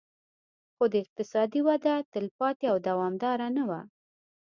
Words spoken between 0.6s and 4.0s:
خو دا اقتصادي وده تلپاتې او دوامداره نه وه